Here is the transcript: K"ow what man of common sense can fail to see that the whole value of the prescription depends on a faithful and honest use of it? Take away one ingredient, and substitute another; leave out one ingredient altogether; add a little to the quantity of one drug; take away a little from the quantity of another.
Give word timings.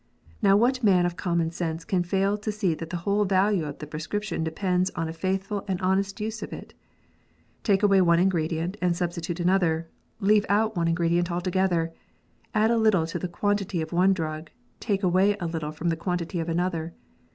K"ow 0.43 0.55
what 0.55 0.83
man 0.83 1.05
of 1.05 1.15
common 1.15 1.51
sense 1.51 1.85
can 1.85 2.01
fail 2.01 2.35
to 2.35 2.51
see 2.51 2.73
that 2.73 2.89
the 2.89 2.97
whole 3.05 3.23
value 3.23 3.65
of 3.65 3.77
the 3.77 3.85
prescription 3.85 4.43
depends 4.43 4.89
on 4.95 5.07
a 5.07 5.13
faithful 5.13 5.63
and 5.67 5.79
honest 5.79 6.19
use 6.19 6.41
of 6.41 6.51
it? 6.51 6.73
Take 7.61 7.83
away 7.83 8.01
one 8.01 8.17
ingredient, 8.17 8.77
and 8.81 8.97
substitute 8.97 9.39
another; 9.39 9.87
leave 10.19 10.47
out 10.49 10.75
one 10.75 10.87
ingredient 10.87 11.29
altogether; 11.29 11.93
add 12.55 12.71
a 12.71 12.79
little 12.79 13.05
to 13.05 13.19
the 13.19 13.27
quantity 13.27 13.79
of 13.79 13.93
one 13.93 14.11
drug; 14.11 14.49
take 14.79 15.03
away 15.03 15.37
a 15.39 15.45
little 15.45 15.71
from 15.71 15.89
the 15.89 15.95
quantity 15.95 16.39
of 16.39 16.49
another. 16.49 16.95